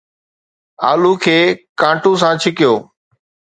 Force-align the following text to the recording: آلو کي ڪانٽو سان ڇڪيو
آلو 0.89 1.11
کي 1.23 1.37
ڪانٽو 1.79 2.11
سان 2.21 2.33
ڇڪيو 2.41 2.73